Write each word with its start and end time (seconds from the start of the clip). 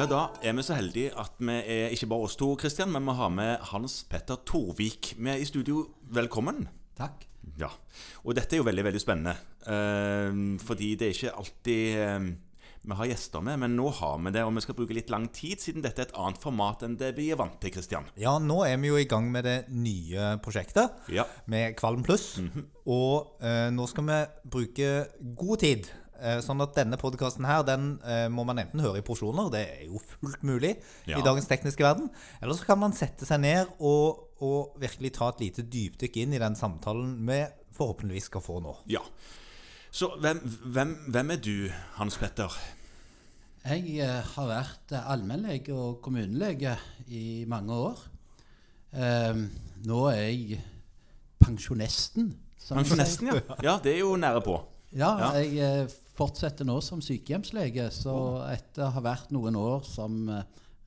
Ja, 0.00 0.06
da 0.08 0.20
er 0.40 0.54
vi 0.56 0.62
så 0.64 0.76
heldige 0.78 1.10
at 1.20 1.34
vi 1.44 1.52
er 1.60 1.90
ikke 1.92 2.06
bare 2.08 2.24
oss 2.24 2.36
to, 2.40 2.54
Kristian, 2.56 2.88
men 2.94 3.04
vi 3.04 3.12
har 3.18 3.32
med 3.34 3.66
Hans 3.68 3.98
Petter 4.08 4.38
Torvik 4.48 5.10
med 5.20 5.42
i 5.42 5.48
studio. 5.48 5.82
Velkommen. 6.16 6.62
Takk. 6.96 7.26
Ja, 7.60 7.68
Og 8.24 8.32
dette 8.38 8.56
er 8.56 8.62
jo 8.62 8.64
veldig 8.68 8.84
veldig 8.86 9.02
spennende. 9.02 9.34
Eh, 9.68 10.38
fordi 10.64 10.94
det 10.96 11.10
er 11.10 11.12
ikke 11.18 11.34
alltid 11.42 11.98
eh, 12.00 12.30
vi 12.80 12.96
har 12.96 13.10
gjester 13.10 13.44
med, 13.44 13.58
men 13.60 13.74
nå 13.76 13.90
har 13.98 14.16
vi 14.24 14.32
det. 14.32 14.46
Og 14.48 14.54
vi 14.56 14.62
skal 14.64 14.78
bruke 14.78 14.96
litt 14.96 15.12
lang 15.12 15.26
tid, 15.36 15.60
siden 15.60 15.84
dette 15.84 16.00
er 16.00 16.08
et 16.08 16.16
annet 16.16 16.40
format 16.40 16.86
enn 16.86 16.96
det 17.00 17.12
vi 17.18 17.28
er 17.34 17.40
vant 17.40 17.60
til. 17.60 17.74
Kristian. 17.74 18.08
Ja, 18.16 18.38
nå 18.40 18.62
er 18.64 18.80
vi 18.80 18.88
jo 18.94 18.96
i 18.96 19.08
gang 19.10 19.28
med 19.32 19.44
det 19.44 19.58
nye 19.68 20.32
prosjektet 20.40 21.12
Ja. 21.12 21.26
med 21.44 21.76
Kvalm 21.76 22.06
pluss. 22.08 22.38
Og 22.88 23.36
eh, 23.44 23.68
nå 23.74 23.84
skal 23.92 24.08
vi 24.08 24.20
bruke 24.56 24.94
god 25.36 25.60
tid. 25.66 25.92
Eh, 26.20 26.40
sånn 26.44 26.60
at 26.60 26.74
denne 26.76 26.98
podkasten 27.00 27.46
her, 27.48 27.62
den 27.64 27.94
eh, 28.04 28.26
må 28.28 28.44
man 28.44 28.58
enten 28.60 28.80
høre 28.84 28.98
i 29.00 29.04
porsjoner, 29.06 29.50
det 29.54 29.60
er 29.68 29.84
jo 29.86 30.00
fullt 30.04 30.42
mulig 30.44 30.74
Ja. 31.08 31.16
i 31.18 31.22
dagens 31.24 31.46
tekniske 31.48 31.80
verden, 31.82 32.10
eller 32.42 32.54
så 32.58 32.66
kan 32.66 32.78
man 32.78 32.92
sette 32.92 33.24
seg 33.24 33.40
ned 33.40 33.70
og, 33.80 34.26
og 34.40 34.74
virkelig 34.82 35.14
ta 35.16 35.30
et 35.32 35.40
lite 35.40 35.62
dypdykk 35.64 36.16
inn 36.22 36.34
i 36.36 36.42
den 36.42 36.54
samtalen 36.56 37.14
vi 37.26 37.40
forhåpentligvis 37.72 38.28
skal 38.28 38.40
få 38.44 38.60
nå. 38.60 38.76
ja. 38.86 39.00
Så 39.92 40.06
hvem, 40.22 40.38
hvem, 40.70 40.92
hvem 41.10 41.30
er 41.34 41.40
du, 41.42 41.54
Hans 41.96 42.14
Petter? 42.20 42.52
Jeg 43.64 43.96
eh, 44.04 44.20
har 44.36 44.46
vært 44.46 44.92
allmennlege 45.00 45.74
og 45.74 45.96
kommunelege 46.04 46.76
i 47.10 47.44
mange 47.50 47.74
år. 47.74 47.98
Eh, 48.94 49.40
nå 49.88 49.98
er 50.12 50.20
jeg 50.28 50.60
pensjonesten. 51.42 52.30
Pensjonesten, 52.60 52.86
Pensjonisten, 52.86 53.32
ja. 53.32 53.56
Ja, 53.66 53.74
det 53.82 53.96
er 53.96 53.98
jo 54.04 54.14
nære 54.20 54.42
på. 54.46 54.60
Ja, 54.94 55.10
Ja. 55.18 55.32
jeg 55.42 55.88
fortsetter 56.20 56.68
nå 56.68 56.78
som 56.84 57.02
sykehjemslege. 57.04 57.88
Så 57.94 58.14
etter 58.50 58.86
å 58.86 58.94
ha 58.96 59.04
vært 59.04 59.32
noen 59.34 59.56
år 59.58 59.86
som 59.88 60.22
eh, 60.32 60.44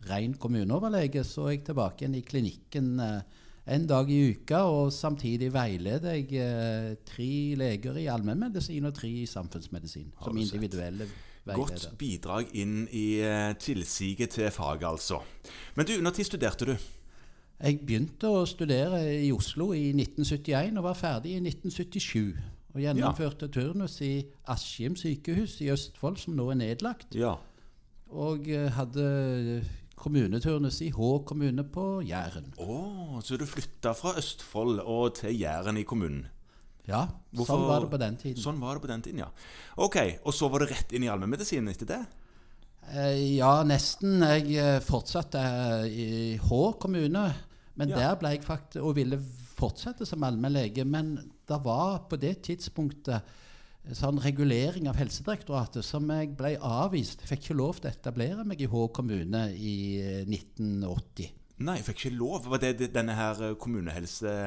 ren 0.10 0.36
kommuneoverlege, 0.40 1.24
så 1.28 1.48
er 1.48 1.58
jeg 1.58 1.66
tilbake 1.72 2.04
igjen 2.04 2.20
i 2.20 2.24
klinikken 2.28 2.94
eh, 3.04 3.44
en 3.74 3.86
dag 3.90 4.10
i 4.12 4.22
uka. 4.34 4.64
Og 4.70 4.94
samtidig 4.94 5.52
veileder 5.56 6.20
jeg 6.20 6.42
eh, 6.44 6.90
tre 7.08 7.30
leger 7.60 8.02
i 8.04 8.10
allmennmedisin 8.14 8.90
og 8.90 8.98
tre 8.98 9.12
i 9.24 9.30
samfunnsmedisin. 9.30 10.12
Som 10.24 10.42
individuelle 10.42 11.10
veileder. 11.44 11.60
Godt 11.60 12.00
bidrag 12.00 12.52
inn 12.56 12.84
i 12.96 13.08
tilsiget 13.60 14.38
til 14.38 14.52
faget, 14.54 14.86
altså. 14.94 15.20
Men 15.76 15.90
du, 15.90 15.98
når 16.00 16.16
tid 16.16 16.30
studerte 16.30 16.70
du? 16.72 16.76
Jeg 17.64 17.80
begynte 17.84 18.28
å 18.28 18.46
studere 18.48 19.02
i 19.24 19.30
Oslo 19.32 19.70
i 19.76 19.90
1971 19.92 20.80
og 20.80 20.88
var 20.88 20.98
ferdig 21.00 21.36
i 21.38 21.42
1977. 21.44 22.40
Og 22.74 22.82
gjennomførte 22.82 23.48
turnus 23.54 24.00
i 24.02 24.26
Askim 24.50 24.96
sykehus 24.98 25.60
i 25.62 25.70
Østfold, 25.74 26.18
som 26.18 26.34
nå 26.36 26.48
er 26.52 26.58
nedlagt. 26.58 27.14
Ja. 27.14 27.36
Og 28.10 28.48
eh, 28.50 28.70
hadde 28.74 29.64
kommuneturnus 29.96 30.80
i 30.82 30.90
Hå 30.94 31.12
kommune 31.30 31.64
på 31.70 32.02
Jæren. 32.06 32.50
Å, 32.60 33.22
så 33.24 33.38
du 33.38 33.46
flytta 33.48 33.94
fra 33.98 34.16
Østfold 34.20 34.82
og 34.82 35.14
til 35.22 35.38
Jæren 35.38 35.78
i 35.78 35.86
kommunen? 35.88 36.26
Ja, 36.90 37.06
Hvorfor- 37.32 37.54
sånn 37.62 37.68
var 37.70 37.80
det 37.86 37.92
på 37.94 38.00
den 38.02 38.18
tiden. 38.20 38.42
Sånn 38.44 38.60
var 38.60 38.76
det 38.76 38.82
på 38.84 38.90
den 38.92 39.02
tiden, 39.06 39.20
ja. 39.24 39.30
Ok, 39.78 39.96
Og 40.26 40.34
så 40.36 40.50
var 40.52 40.60
det 40.66 40.72
rett 40.74 40.92
inn 40.92 41.04
i 41.06 41.08
allmennmedisinen 41.14 41.70
etter 41.72 41.86
det? 41.94 42.02
Eh, 42.92 43.38
ja, 43.38 43.64
nesten. 43.64 44.20
Jeg 44.20 44.58
eh, 44.60 44.80
fortsatte 44.84 45.40
eh, 45.40 45.86
i 45.88 46.38
Hå 46.44 46.74
kommune. 46.82 47.34
Men 47.76 47.90
Ja. 47.90 47.96
der 47.96 48.16
ble 48.20 48.30
jeg 48.36 48.44
faktisk 48.44 48.84
og 48.84 48.96
ville 48.96 49.18
fortsette 49.64 50.08
som 50.08 50.24
allmennlege. 50.28 50.86
Men 50.86 51.16
det 51.50 51.60
var 51.64 52.04
på 52.10 52.20
det 52.22 52.38
tidspunktet 52.50 53.34
sånn 53.92 54.20
regulering 54.24 54.88
av 54.88 55.00
Helsedirektoratet 55.02 55.84
som 55.84 56.08
jeg 56.14 56.34
ble 56.40 56.56
avvist. 56.64 57.24
Fikk 57.28 57.50
ikke 57.50 57.60
lov 57.60 57.82
til 57.82 57.90
å 57.90 57.96
etablere 57.96 58.46
meg 58.48 58.62
i 58.64 58.70
Hå 58.72 58.86
kommune 58.96 59.50
i 59.56 59.78
eh, 60.00 60.22
1980. 60.24 61.34
Nei, 61.64 61.80
jeg 61.80 61.88
fikk 61.90 62.06
ikke 62.06 62.20
lov. 62.20 62.48
Var 62.54 62.64
det 62.64 62.78
det- 62.80 62.94
denne 62.96 63.16
her 63.18 63.50
eh, 63.50 63.58
kommunehelse... 63.60 64.38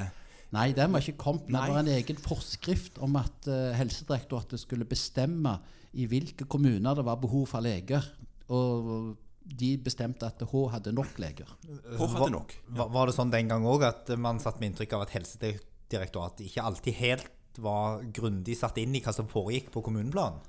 Nei, 0.54 0.71
den 0.72 0.93
var 0.94 1.03
ikke 1.03 1.19
kommet. 1.19 1.50
Det 1.50 1.59
var 1.59 1.81
en 1.83 1.91
egen 1.91 2.19
forskrift 2.22 3.00
om 3.03 3.16
at 3.19 3.48
uh, 3.50 3.75
Helsedirektoratet 3.75 4.62
skulle 4.62 4.87
bestemme 4.87 5.56
i 5.98 6.06
hvilke 6.06 6.47
kommuner 6.47 6.94
det 6.94 7.04
var 7.04 7.19
behov 7.19 7.48
for 7.50 7.66
leger. 7.66 8.06
Og 8.54 9.16
de 9.47 9.77
bestemte 9.79 10.27
at 10.27 10.43
H 10.43 10.62
hadde 10.73 10.93
nok 10.97 11.19
leger. 11.23 11.49
H 11.69 12.03
hadde 12.03 12.33
nok. 12.34 12.55
Var, 12.67 12.91
var 12.93 13.09
det 13.09 13.17
sånn 13.17 13.33
den 13.33 13.51
gang 13.53 13.67
òg 13.69 13.87
at 13.87 14.11
man 14.19 14.43
satt 14.43 14.59
med 14.61 14.73
inntrykk 14.73 14.97
av 14.99 15.07
at 15.07 15.15
Helsedirektoratet 15.15 16.47
ikke 16.49 16.67
alltid 16.67 16.99
helt 17.01 17.61
var 17.62 18.03
grundig 18.12 18.57
satt 18.59 18.77
inn 18.83 18.97
i 18.99 19.03
hva 19.05 19.15
som 19.17 19.31
foregikk 19.31 19.71
på 19.73 19.84
kommuneplan? 19.87 20.41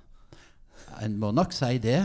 En 1.01 1.17
må 1.21 1.31
nok 1.35 1.53
si 1.55 1.77
det. 1.83 2.01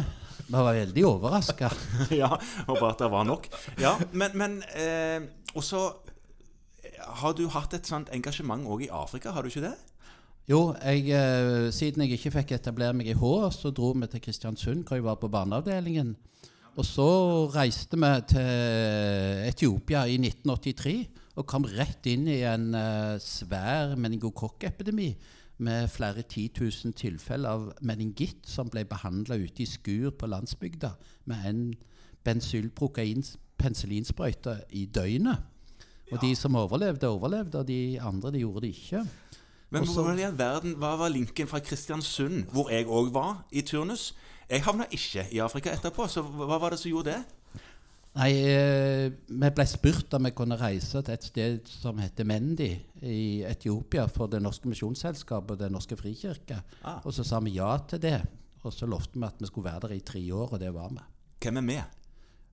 Vi 0.47 0.53
var 0.53 0.75
veldig 0.77 1.05
overraska. 1.07 1.71
ja, 2.23 2.31
håper 2.69 2.89
at 2.89 3.03
det 3.03 3.11
var 3.13 3.27
nok. 3.29 3.49
Ja, 3.81 3.97
Men, 4.13 4.37
men 4.39 4.61
eh, 4.77 5.25
også 5.55 5.89
har 7.23 7.35
du 7.37 7.47
hatt 7.53 7.75
et 7.77 7.89
sånt 7.89 8.13
engasjement 8.15 8.67
òg 8.69 8.87
i 8.87 8.93
Afrika, 8.95 9.33
har 9.35 9.43
du 9.43 9.51
ikke 9.51 9.65
det? 9.65 9.75
Jo, 10.51 10.73
jeg, 10.83 11.07
eh, 11.15 11.71
siden 11.75 12.03
jeg 12.03 12.19
ikke 12.19 12.33
fikk 12.39 12.57
etablere 12.57 12.97
meg 12.99 13.13
i 13.13 13.17
Hå, 13.19 13.33
så 13.55 13.71
dro 13.75 13.93
vi 13.95 14.09
til 14.11 14.23
Kristiansund, 14.25 14.85
hvor 14.87 14.99
jeg 14.99 15.07
var 15.07 15.21
på 15.23 15.31
barneavdelingen. 15.31 16.17
Og 16.73 16.87
så 16.89 17.05
reiste 17.53 17.99
vi 18.01 18.09
til 18.33 18.47
Etiopia 19.45 20.07
i 20.09 20.17
1983 20.17 21.05
og 21.37 21.45
kom 21.49 21.65
rett 21.69 22.07
inn 22.09 22.25
i 22.29 22.43
en 22.49 22.75
eh, 22.77 23.19
svær 23.21 23.93
meningokokkepidemi 24.01 25.17
med 25.63 25.89
flere 25.93 26.23
titusen 26.25 26.93
tilfeller 26.97 27.49
av 27.51 27.73
meningitt 27.85 28.49
som 28.49 28.71
ble 28.73 28.85
behandla 28.89 29.37
ute 29.37 29.63
i 29.65 29.67
skur 29.69 30.11
på 30.17 30.27
landsbygda 30.33 30.91
med 31.29 31.39
en 31.51 31.75
bensylprokain-penicillinsprøyte 32.25 34.57
i 34.73 34.87
døgnet. 34.87 35.37
Og 36.13 36.21
de 36.21 36.37
som 36.37 36.55
overlevde, 36.57 37.09
overlevde, 37.09 37.59
og 37.59 37.69
de 37.69 38.01
andre 38.01 38.33
de 38.33 38.39
gjorde 38.45 38.61
det 38.67 38.75
ikke. 38.77 39.07
Men 39.71 39.83
Også- 39.83 40.03
hvordan 40.03 40.19
i 40.19 40.23
all 40.23 40.39
verden, 40.39 40.75
hva 40.77 40.97
var 40.97 41.09
linken 41.09 41.47
fra 41.47 41.59
Kristiansund, 41.59 42.45
hvor 42.53 42.71
jeg 42.71 42.87
òg 42.87 43.13
var, 43.13 43.45
i 43.53 43.61
turnus? 43.61 44.15
Jeg 44.53 44.67
havna 44.67 44.85
ikke 44.93 45.25
i 45.33 45.39
Afrika 45.41 45.73
etterpå, 45.73 46.05
så 46.13 46.21
hva 46.21 46.59
var 46.61 46.75
det 46.75 46.79
som 46.83 46.91
gjorde 46.91 47.15
det? 47.15 47.63
Nei, 48.13 48.29
eh, 48.45 49.07
vi 49.25 49.49
ble 49.57 49.65
spurt 49.65 50.13
om 50.19 50.27
vi 50.29 50.35
kunne 50.37 50.59
reise 50.61 51.01
til 51.01 51.15
et 51.15 51.25
sted 51.25 51.71
som 51.73 51.97
heter 52.03 52.29
Mendi 52.29 52.69
i 53.09 53.41
Etiopia 53.49 54.05
for 54.13 54.29
Det 54.29 54.43
norske 54.45 54.69
misjonsselskapet 54.69 55.55
og 55.55 55.63
Den 55.63 55.73
norske 55.73 55.97
frikirke. 55.97 56.59
Ah. 56.85 57.01
Og 57.07 57.17
så 57.17 57.25
sa 57.25 57.41
vi 57.41 57.55
ja 57.57 57.71
til 57.89 58.03
det. 58.03 58.19
Og 58.63 58.77
så 58.77 58.87
lovte 58.87 59.17
vi 59.17 59.25
at 59.27 59.41
vi 59.41 59.49
skulle 59.49 59.71
være 59.71 59.89
der 59.89 59.97
i 59.97 60.05
tre 60.05 60.21
år, 60.35 60.53
og 60.53 60.61
det 60.61 60.75
var 60.75 60.93
vi. 60.93 61.01
Hvem 61.41 61.57
er 61.57 61.67
med? 61.71 61.83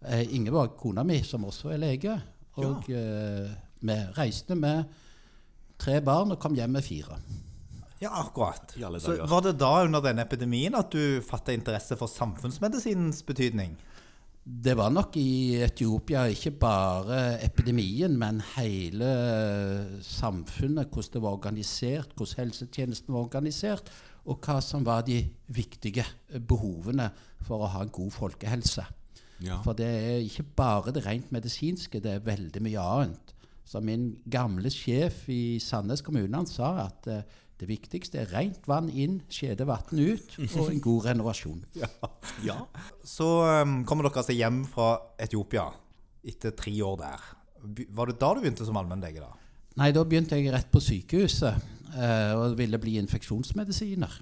Eh, 0.08 0.36
Ingeborg, 0.36 0.78
kona 0.80 1.04
mi, 1.04 1.20
som 1.24 1.44
også 1.44 1.74
er 1.76 1.84
lege. 1.84 2.16
Og 2.64 2.90
eh, 2.90 3.52
vi 3.82 4.00
reiste 4.16 4.56
med 4.56 4.84
tre 5.78 6.00
barn 6.02 6.32
og 6.32 6.40
kom 6.40 6.56
hjem 6.56 6.80
med 6.80 6.82
fire. 6.88 7.20
Ja, 8.00 8.14
akkurat. 8.22 8.74
I 8.80 8.84
alle 8.88 9.00
Så 9.04 9.18
var 9.28 9.44
det 9.44 9.58
da 9.60 9.84
under 9.84 10.04
denne 10.04 10.24
epidemien 10.24 10.76
at 10.76 10.92
du 10.96 11.20
fatta 11.26 11.54
interesse 11.56 11.98
for 12.00 12.12
samfunnsmedisinens 12.12 13.22
betydning? 13.28 13.76
Det 14.50 14.74
var 14.80 14.90
nok 14.90 15.18
i 15.20 15.60
Etiopia 15.62 16.24
ikke 16.32 16.54
bare 16.58 17.18
epidemien, 17.44 18.16
men 18.18 18.40
hele 18.56 19.10
samfunnet, 20.02 20.88
hvordan 20.90 21.14
det 21.14 21.22
var 21.22 21.36
organisert, 21.36 22.16
hvordan 22.16 22.46
helsetjenesten 22.46 23.14
var 23.14 23.28
organisert, 23.28 23.92
og 24.26 24.40
hva 24.46 24.58
som 24.64 24.86
var 24.88 25.04
de 25.06 25.20
viktige 25.54 26.06
behovene 26.48 27.12
for 27.46 27.66
å 27.66 27.70
ha 27.76 27.84
en 27.84 27.94
god 27.94 28.16
folkehelse. 28.16 28.86
Ja. 29.44 29.60
For 29.64 29.78
det 29.78 29.88
er 29.88 30.24
ikke 30.24 30.48
bare 30.58 30.96
det 30.96 31.06
rent 31.06 31.30
medisinske, 31.36 32.02
det 32.04 32.16
er 32.16 32.26
veldig 32.26 32.64
mye 32.64 32.88
annet. 33.04 33.36
Så 33.70 33.84
min 33.86 34.16
gamle 34.32 34.72
sjef 34.74 35.28
i 35.30 35.60
Sandnes 35.62 36.02
kommune 36.02 36.34
han 36.34 36.50
sa 36.50 36.72
at 36.88 37.08
eh, 37.12 37.38
det 37.60 37.68
viktigste 37.68 38.22
er 38.22 38.30
rent 38.32 38.68
vann 38.70 38.88
inn, 38.88 39.20
skjede 39.32 39.66
vann 39.68 40.00
ut, 40.00 40.38
og 40.48 40.70
en 40.70 40.80
god 40.84 41.10
renovasjon. 41.10 41.60
ja. 42.48 42.56
Så 43.04 43.28
um, 43.44 43.82
kommer 43.88 44.08
dere 44.08 44.22
altså 44.22 44.36
hjem 44.38 44.64
fra 44.70 44.94
Etiopia 45.20 45.68
etter 46.24 46.56
tre 46.56 46.74
år 46.86 46.96
der. 47.02 47.28
Var 47.92 48.12
det 48.12 48.18
da 48.22 48.32
du 48.32 48.42
begynte 48.44 48.68
som 48.68 48.80
allmennlege? 48.80 49.26
da? 49.26 49.34
Nei, 49.80 49.92
da 49.96 50.06
begynte 50.08 50.40
jeg 50.40 50.54
rett 50.54 50.72
på 50.72 50.82
sykehuset 50.84 51.60
uh, 51.96 52.34
og 52.40 52.56
ville 52.60 52.80
bli 52.80 52.96
infeksjonsmedisiner. 53.02 54.20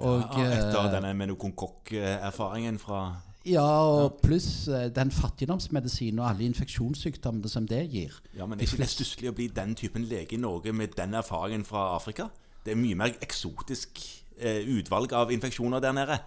Og, 0.00 0.22
ja 0.38 0.46
etter 0.54 0.78
eh, 0.84 0.92
denne 0.92 1.10
menokokk-erfaringen 1.18 2.76
fra 2.80 3.00
ja, 3.46 3.64
og 3.64 4.18
pluss 4.22 4.68
eh, 4.68 4.88
den 4.94 5.10
fattigdomsmedisinen 5.10 6.18
og 6.20 6.28
alle 6.30 6.44
infeksjonssykdommene 6.50 7.48
som 7.48 7.68
det 7.68 7.86
gir. 7.92 8.18
Ja, 8.36 8.46
men 8.46 8.60
Er 8.60 8.68
ikke 8.68 8.82
det 8.82 8.90
stusslig 8.92 9.30
å 9.30 9.36
bli 9.36 9.48
den 9.54 9.74
typen 9.74 10.04
lege 10.04 10.36
i 10.36 10.40
Norge 10.40 10.74
med 10.76 10.96
den 10.96 11.14
erfaringen 11.16 11.64
fra 11.64 11.94
Afrika? 11.94 12.28
Det 12.64 12.74
er 12.74 12.80
mye 12.80 12.98
mer 13.00 13.16
eksotisk 13.24 14.02
eh, 14.36 14.60
utvalg 14.68 15.14
av 15.16 15.32
infeksjoner 15.32 15.80
der 15.80 15.96
nede. 15.96 16.20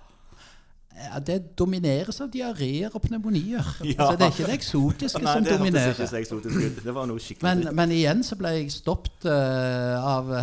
Ja, 0.93 1.19
det 1.19 1.39
domineres 1.57 2.19
av 2.21 2.29
diareer 2.33 2.93
og 2.93 3.01
pneumonier. 3.01 3.65
Ja. 3.93 4.09
Så 4.09 4.17
det 4.17 4.25
er 4.25 4.33
ikke 4.33 4.49
det 4.49 4.57
eksotiske 4.57 5.21
Nei, 5.21 5.33
som 5.33 5.43
det 5.43 5.51
ikke 5.51 5.57
dominerer. 5.57 5.93
så 6.05 6.17
eksotisk 6.17 6.55
ut. 6.55 6.81
Det 6.85 6.95
var 6.95 7.09
noe 7.09 7.21
skikkelig 7.21 7.49
Men, 7.49 7.75
men 7.75 7.93
igjen 7.93 8.21
så 8.25 8.37
ble 8.37 8.55
jeg 8.57 8.73
stoppet 8.73 9.25
uh, 9.29 9.97
av 10.01 10.33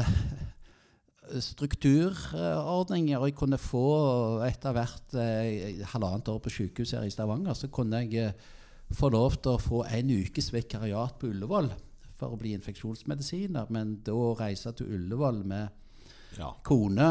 strukturordninger, 1.39 3.19
og 3.19 3.29
jeg 3.29 3.37
kunne 3.39 3.59
få 3.61 3.85
etter 4.47 4.75
hvert 4.75 5.15
eh, 5.19 5.83
halvannet 5.93 6.31
år 6.33 6.41
på 6.43 6.53
sykehus 6.53 6.95
her 6.97 7.07
i 7.07 7.13
Stavanger, 7.13 7.55
så 7.55 7.71
kunne 7.73 8.03
jeg 8.03 8.31
eh, 8.31 8.49
få 8.97 9.11
lov 9.15 9.39
til 9.39 9.55
å 9.55 9.63
få 9.63 9.85
en 9.87 10.11
ukes 10.11 10.51
vikariat 10.55 11.19
på 11.21 11.31
Ullevål 11.31 11.71
for 12.19 12.35
å 12.35 12.41
bli 12.41 12.55
infeksjonsmedisiner. 12.57 13.71
Men 13.73 13.99
da 14.05 14.17
å 14.17 14.35
reise 14.39 14.73
til 14.77 14.91
Ullevål 14.97 15.45
med 15.45 15.69
Ja. 16.39 16.53
kone 16.63 17.09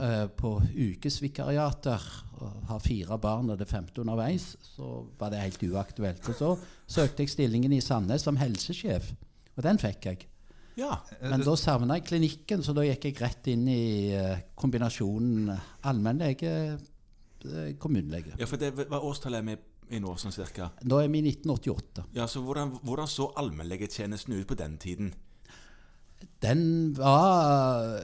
eh, 0.00 0.26
på 0.30 0.52
ukesvikariater 0.74 2.04
og 2.40 2.66
har 2.68 2.82
fire 2.84 3.18
barn 3.18 3.50
og 3.50 3.58
det 3.58 3.68
femte 3.68 4.00
underveis, 4.00 4.56
så 4.62 5.06
var 5.18 5.30
det 5.30 5.40
helt 5.42 5.62
uaktuelt. 5.62 6.28
Og 6.28 6.36
så 6.38 6.52
søkte 6.86 7.24
jeg 7.24 7.32
stillingen 7.34 7.72
i 7.72 7.80
Sandnes 7.80 8.22
som 8.22 8.38
helsesjef, 8.40 9.12
og 9.56 9.64
den 9.66 9.78
fikk 9.78 10.06
jeg. 10.06 10.26
Ja. 10.78 10.92
Men 11.22 11.42
da 11.44 11.54
savna 11.58 11.96
jeg 11.98 12.06
klinikken, 12.08 12.62
så 12.62 12.74
da 12.76 12.84
gikk 12.86 13.08
jeg 13.10 13.18
rett 13.20 13.50
inn 13.52 13.66
i 13.70 13.80
eh, 14.16 14.44
kombinasjonen 14.58 15.50
allmennlege, 15.88 16.52
eh, 17.44 17.72
kommunelege. 17.80 18.36
Ja, 18.38 18.46
for 18.46 18.60
det, 18.60 18.72
Hva 18.90 19.00
årstallet 19.02 19.44
vi 19.46 19.56
i 19.96 20.00
nå, 20.02 20.14
sånn 20.20 20.34
cirka? 20.34 20.70
Nå 20.86 21.00
er 21.02 21.08
vi 21.10 21.18
i 21.18 21.32
1988. 21.32 22.06
Ja, 22.14 22.28
så 22.30 22.44
Hvordan, 22.46 22.76
hvordan 22.86 23.10
så 23.10 23.32
allmennlegetjenesten 23.40 24.36
ut 24.38 24.46
på 24.46 24.58
den 24.58 24.78
tiden? 24.78 25.12
Den 26.40 26.92
var 26.96 27.98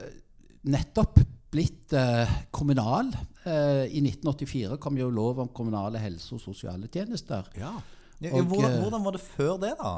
nettopp 0.67 1.21
blitt 1.53 1.93
eh, 1.95 2.33
kommunal. 2.51 3.13
Eh, 3.47 3.85
I 3.87 4.01
1984 4.03 4.77
kom 4.83 4.97
jo 4.99 5.09
lov 5.13 5.39
om 5.45 5.53
kommunale 5.55 6.01
helse- 6.01 6.35
og 6.35 6.41
sosiale 6.43 6.89
tjenester. 6.91 7.47
Ja. 7.57 7.75
Ja, 8.19 8.33
Og, 8.33 8.47
hvordan, 8.49 8.71
eh, 8.71 8.81
hvordan 8.81 9.03
var 9.05 9.11
det 9.15 9.21
før 9.21 9.57
det, 9.61 9.73
da? 9.79 9.93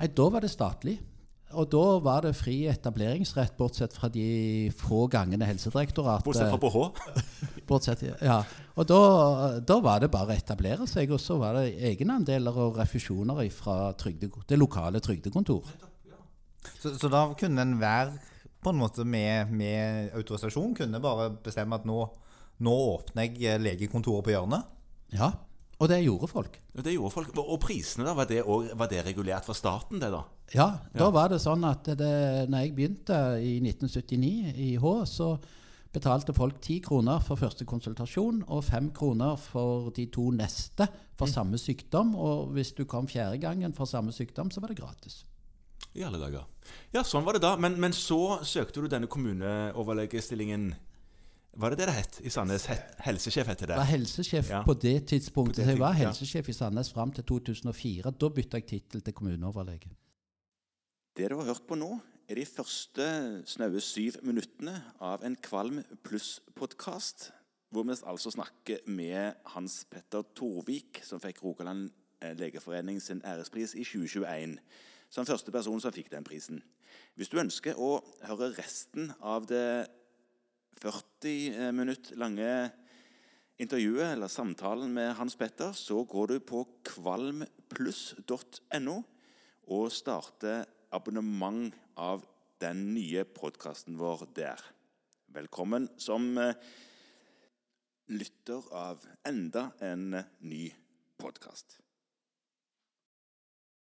Nei, 0.00 0.08
da 0.16 0.28
var 0.32 0.40
det 0.40 0.50
statlig. 0.50 0.98
Og 1.56 1.68
da 1.72 1.84
var 2.04 2.26
det 2.26 2.34
fri 2.36 2.58
etableringsrett, 2.68 3.54
bortsett 3.56 3.94
fra 3.96 4.10
de 4.12 4.68
få 4.76 5.06
gangene 5.08 5.46
Helsedirektoratet 5.48 6.26
Bortsett 6.26 6.50
fra 6.52 6.60
på 6.60 6.70
H. 6.74 6.82
Bortsett, 7.70 8.04
ja. 8.20 8.42
Og 8.76 8.88
da, 8.88 9.00
da 9.64 9.78
var 9.84 10.02
det 10.02 10.10
bare 10.12 10.34
å 10.34 10.36
etablere 10.36 10.88
seg, 10.90 11.14
og 11.14 11.22
så 11.22 11.38
var 11.40 11.56
det 11.56 11.78
egenandeler 11.88 12.60
og 12.66 12.76
refusjoner 12.80 13.40
fra 13.54 13.94
trygde, 13.96 14.28
det 14.48 14.60
lokale 14.60 15.00
trygdekontor. 15.04 15.72
Så, 16.76 16.92
så 17.00 17.08
da 17.08 17.24
kunne 17.38 17.64
enhver 17.64 18.12
på 18.60 18.74
en 18.74 18.80
måte 18.80 19.06
med, 19.08 19.52
med 19.54 20.12
autorisasjon 20.18 20.74
kunne 20.76 21.00
bare 21.00 21.30
bestemme 21.44 21.78
at 21.78 21.88
nå, 21.88 22.02
nå 22.66 22.78
åpner 22.92 23.38
jeg 23.40 23.62
legekontoret 23.62 24.26
på 24.26 24.34
hjørnet? 24.34 24.74
Ja, 25.16 25.32
og 25.78 25.88
det 25.88 26.00
gjorde 26.04 26.26
folk. 26.30 26.56
Ja, 26.74 26.82
det 26.82 26.94
gjorde 26.96 27.12
folk. 27.14 27.36
Og 27.38 27.60
prisene, 27.62 28.04
da? 28.08 28.14
Var 28.18 28.26
det, 28.26 28.40
også, 28.42 28.74
var 28.80 28.88
det 28.90 29.04
regulert 29.06 29.44
fra 29.46 29.54
staten, 29.54 30.00
det, 30.02 30.10
da? 30.10 30.24
Ja, 30.54 30.66
da 30.92 31.04
Ja. 31.04 31.10
var 31.14 31.28
det 31.28 31.38
sånn 31.44 31.62
at 31.68 31.84
det, 31.84 32.48
når 32.50 32.64
jeg 32.64 32.74
begynte 32.74 33.18
i 33.44 33.60
1979 33.60 34.54
i 34.56 34.76
H, 34.76 34.92
så 35.06 35.38
betalte 35.92 36.34
folk 36.36 36.58
ti 36.60 36.80
kroner 36.84 37.20
for 37.24 37.36
første 37.40 37.64
konsultasjon 37.64 38.42
og 38.48 38.64
fem 38.64 38.90
kroner 38.90 39.36
for 39.40 39.90
de 39.96 40.04
to 40.12 40.30
neste 40.30 40.86
for 41.16 41.26
samme 41.30 41.56
sykdom. 41.58 42.14
Og 42.14 42.50
hvis 42.56 42.72
du 42.76 42.84
kom 42.84 43.06
fjerde 43.08 43.38
gangen 43.40 43.72
for 43.72 43.86
samme 43.86 44.12
sykdom, 44.12 44.50
så 44.50 44.60
var 44.60 44.68
det 44.74 44.80
gratis. 44.82 45.22
I 45.94 46.02
alle 46.04 46.18
dager. 46.20 46.44
Ja, 46.92 47.02
sånn 47.02 47.24
var 47.24 47.32
det 47.38 47.42
da. 47.42 47.54
Men, 47.56 47.78
men 47.80 47.92
så 47.96 48.38
søkte 48.44 48.82
du 48.82 48.88
denne 48.88 49.06
kommuneoverlegestillingen 49.08 50.74
Var 51.58 51.70
det 51.74 51.78
det 51.80 51.86
det 51.90 51.94
het 51.96 52.20
i 52.22 52.30
Sandnes? 52.30 52.66
Helsesjef 53.02 53.48
het 53.50 53.58
det? 53.64 53.68
Jeg 53.72 53.80
var 53.80 53.88
helsesjef 53.90 54.50
Ja. 54.50 54.62
på 54.62 54.74
det 54.78 55.06
tidspunktet. 55.10 55.56
På 55.64 55.66
det 55.66 55.74
jeg 55.74 55.78
var 55.80 55.92
helsesjef 55.92 56.48
i 56.48 56.52
Sandnes 56.52 56.92
fram 56.92 57.10
til 57.12 57.24
2004. 57.24 58.12
Da 58.14 58.28
bytta 58.28 58.60
jeg 58.60 58.66
tittel 58.66 59.00
til 59.02 59.12
kommuneoverlege. 59.14 59.90
Det 61.16 61.30
du 61.30 61.36
har 61.36 61.44
hørt 61.50 61.66
på 61.66 61.74
nå, 61.74 62.00
er 62.28 62.34
de 62.34 62.44
første 62.46 63.42
snaue 63.46 63.80
syv 63.80 64.20
minuttene 64.22 64.76
av 65.00 65.24
en 65.24 65.34
Kvalm 65.36 65.82
pluss-podkast, 66.04 67.32
hvor 67.72 67.82
vi 67.82 67.96
altså 68.06 68.30
snakker 68.30 68.78
med 68.86 69.34
Hans 69.46 69.84
Petter 69.90 70.22
Torvik, 70.36 71.00
som 71.02 71.20
fikk 71.20 71.42
Rogaland 71.42 71.90
eh, 72.22 72.34
legeforening 72.38 73.02
sin 73.02 73.20
ærespris 73.24 73.74
i 73.74 73.82
2021. 73.84 74.58
Som 75.10 75.26
første 75.26 75.50
person 75.52 75.80
som 75.80 75.92
fikk 75.92 76.10
den 76.12 76.24
prisen. 76.24 76.62
Hvis 77.16 77.28
du 77.28 77.38
ønsker 77.40 77.74
å 77.80 77.98
høre 78.28 78.52
resten 78.58 79.10
av 79.20 79.46
det 79.48 79.88
40 80.78 81.72
minutt 81.74 82.12
lange 82.16 82.70
intervjuet 83.58 84.12
eller 84.12 84.30
samtalen 84.30 84.92
med 84.94 85.16
Hans 85.18 85.34
Petter, 85.36 85.72
så 85.74 86.04
går 86.06 86.26
du 86.30 86.38
på 86.40 86.62
kvalmpluss.no 86.86 89.02
og 89.74 89.90
starter 89.92 90.64
abonnement 90.94 91.74
av 91.98 92.22
den 92.62 92.94
nye 92.94 93.24
podkasten 93.26 93.98
vår 93.98 94.28
der. 94.38 94.62
Velkommen 95.34 95.90
som 95.98 96.38
eh, 96.38 96.54
lytter 98.14 98.62
av 98.70 99.02
enda 99.26 99.72
en 99.82 100.22
ny 100.40 100.70
podkast. 101.18 101.87